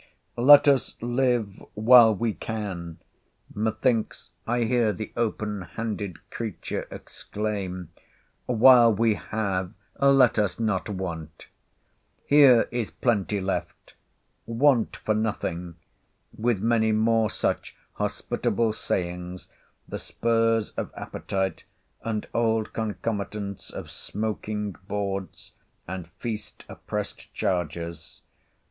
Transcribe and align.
"Let 0.39 0.67
us 0.67 0.95
live 0.99 1.63
while 1.75 2.15
we 2.15 2.33
can," 2.33 2.97
methinks 3.53 4.31
I 4.47 4.63
hear 4.63 4.91
the 4.91 5.13
open 5.15 5.61
handed 5.61 6.27
creature 6.31 6.87
exclaim; 6.89 7.91
"while 8.47 8.91
we 8.91 9.13
have, 9.13 9.75
let 9.99 10.39
us 10.39 10.59
not 10.59 10.89
want," 10.89 11.49
"here 12.25 12.67
is 12.71 12.89
plenty 12.89 13.39
left;" 13.39 13.93
"want 14.47 14.95
for 14.95 15.13
nothing"—with 15.13 16.59
many 16.63 16.91
more 16.91 17.29
such 17.29 17.75
hospitable 17.93 18.73
sayings, 18.73 19.49
the 19.87 19.99
spurs 19.99 20.71
of 20.77 20.89
appetite, 20.97 21.63
and 22.01 22.27
old 22.33 22.73
concomitants 22.73 23.69
of 23.69 23.91
smoaking 23.91 24.71
boards, 24.87 25.51
and 25.87 26.07
feast 26.17 26.65
oppressed 26.67 27.31
chargers. 27.35 28.23